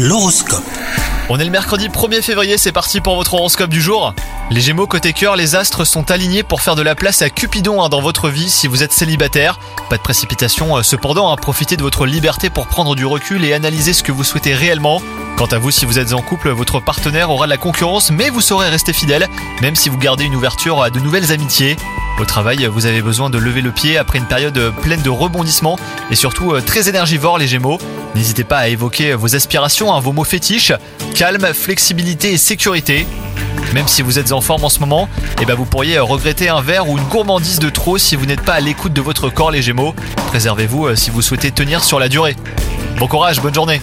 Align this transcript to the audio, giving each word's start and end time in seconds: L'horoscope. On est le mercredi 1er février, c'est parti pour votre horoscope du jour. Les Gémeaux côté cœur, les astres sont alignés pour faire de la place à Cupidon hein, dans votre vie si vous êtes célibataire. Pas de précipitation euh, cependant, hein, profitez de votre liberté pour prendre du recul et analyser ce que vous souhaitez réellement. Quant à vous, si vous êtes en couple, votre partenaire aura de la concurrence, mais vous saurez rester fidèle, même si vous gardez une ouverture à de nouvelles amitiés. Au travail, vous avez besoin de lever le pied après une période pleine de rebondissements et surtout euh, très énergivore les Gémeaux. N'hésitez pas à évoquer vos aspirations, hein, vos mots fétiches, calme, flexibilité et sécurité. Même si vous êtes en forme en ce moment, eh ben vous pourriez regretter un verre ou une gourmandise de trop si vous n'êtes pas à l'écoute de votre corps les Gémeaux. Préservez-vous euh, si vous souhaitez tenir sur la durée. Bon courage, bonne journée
L'horoscope. 0.00 0.62
On 1.28 1.40
est 1.40 1.44
le 1.44 1.50
mercredi 1.50 1.88
1er 1.88 2.22
février, 2.22 2.56
c'est 2.56 2.70
parti 2.70 3.00
pour 3.00 3.16
votre 3.16 3.34
horoscope 3.34 3.68
du 3.68 3.82
jour. 3.82 4.14
Les 4.48 4.60
Gémeaux 4.60 4.86
côté 4.86 5.12
cœur, 5.12 5.34
les 5.34 5.56
astres 5.56 5.84
sont 5.84 6.12
alignés 6.12 6.44
pour 6.44 6.62
faire 6.62 6.76
de 6.76 6.82
la 6.82 6.94
place 6.94 7.20
à 7.20 7.30
Cupidon 7.30 7.82
hein, 7.82 7.88
dans 7.88 8.00
votre 8.00 8.28
vie 8.28 8.48
si 8.48 8.68
vous 8.68 8.84
êtes 8.84 8.92
célibataire. 8.92 9.58
Pas 9.90 9.96
de 9.96 10.02
précipitation 10.02 10.76
euh, 10.76 10.84
cependant, 10.84 11.32
hein, 11.32 11.36
profitez 11.36 11.76
de 11.76 11.82
votre 11.82 12.06
liberté 12.06 12.48
pour 12.48 12.68
prendre 12.68 12.94
du 12.94 13.04
recul 13.06 13.44
et 13.44 13.52
analyser 13.52 13.92
ce 13.92 14.04
que 14.04 14.12
vous 14.12 14.22
souhaitez 14.22 14.54
réellement. 14.54 15.02
Quant 15.36 15.46
à 15.46 15.58
vous, 15.58 15.72
si 15.72 15.84
vous 15.84 15.98
êtes 15.98 16.12
en 16.12 16.22
couple, 16.22 16.50
votre 16.50 16.78
partenaire 16.78 17.32
aura 17.32 17.46
de 17.46 17.50
la 17.50 17.56
concurrence, 17.56 18.12
mais 18.12 18.30
vous 18.30 18.40
saurez 18.40 18.68
rester 18.68 18.92
fidèle, 18.92 19.26
même 19.62 19.74
si 19.74 19.88
vous 19.88 19.98
gardez 19.98 20.26
une 20.26 20.36
ouverture 20.36 20.80
à 20.80 20.90
de 20.90 21.00
nouvelles 21.00 21.32
amitiés. 21.32 21.76
Au 22.20 22.24
travail, 22.24 22.66
vous 22.66 22.86
avez 22.86 23.00
besoin 23.00 23.30
de 23.30 23.38
lever 23.38 23.60
le 23.60 23.70
pied 23.70 23.96
après 23.96 24.18
une 24.18 24.26
période 24.26 24.72
pleine 24.82 25.02
de 25.02 25.10
rebondissements 25.10 25.78
et 26.10 26.16
surtout 26.16 26.52
euh, 26.52 26.60
très 26.60 26.88
énergivore 26.88 27.38
les 27.38 27.46
Gémeaux. 27.46 27.78
N'hésitez 28.16 28.42
pas 28.42 28.58
à 28.58 28.68
évoquer 28.68 29.14
vos 29.14 29.36
aspirations, 29.36 29.94
hein, 29.94 30.00
vos 30.00 30.12
mots 30.12 30.24
fétiches, 30.24 30.72
calme, 31.14 31.46
flexibilité 31.54 32.32
et 32.32 32.38
sécurité. 32.38 33.06
Même 33.72 33.86
si 33.86 34.02
vous 34.02 34.18
êtes 34.18 34.32
en 34.32 34.40
forme 34.40 34.64
en 34.64 34.68
ce 34.68 34.80
moment, 34.80 35.08
eh 35.40 35.44
ben 35.44 35.54
vous 35.54 35.64
pourriez 35.64 36.00
regretter 36.00 36.48
un 36.48 36.60
verre 36.60 36.88
ou 36.88 36.98
une 36.98 37.04
gourmandise 37.04 37.60
de 37.60 37.70
trop 37.70 37.98
si 37.98 38.16
vous 38.16 38.26
n'êtes 38.26 38.42
pas 38.42 38.54
à 38.54 38.60
l'écoute 38.60 38.92
de 38.92 39.00
votre 39.00 39.28
corps 39.28 39.52
les 39.52 39.62
Gémeaux. 39.62 39.94
Préservez-vous 40.28 40.86
euh, 40.88 40.96
si 40.96 41.10
vous 41.10 41.22
souhaitez 41.22 41.52
tenir 41.52 41.84
sur 41.84 42.00
la 42.00 42.08
durée. 42.08 42.34
Bon 42.98 43.06
courage, 43.06 43.40
bonne 43.40 43.54
journée 43.54 43.80